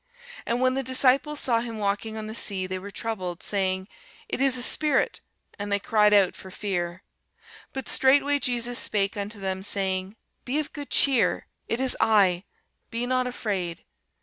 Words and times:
And 0.47 0.61
when 0.61 0.73
the 0.73 0.81
disciples 0.81 1.39
saw 1.39 1.59
him 1.59 1.77
walking 1.77 2.17
on 2.17 2.25
the 2.25 2.33
sea, 2.33 2.65
they 2.65 2.79
were 2.79 2.89
troubled, 2.89 3.43
saying, 3.43 3.87
It 4.27 4.41
is 4.41 4.57
a 4.57 4.63
spirit; 4.63 5.21
and 5.59 5.71
they 5.71 5.77
cried 5.77 6.11
out 6.11 6.35
for 6.35 6.49
fear. 6.49 7.03
But 7.71 7.87
straightway 7.87 8.39
Jesus 8.39 8.79
spake 8.79 9.15
unto 9.15 9.39
them, 9.39 9.61
saying, 9.61 10.15
Be 10.43 10.57
of 10.57 10.73
good 10.73 10.89
cheer; 10.89 11.45
it 11.67 11.79
is 11.79 11.95
I; 12.01 12.45
be 12.89 13.05
not 13.05 13.27
afraid. 13.27 13.85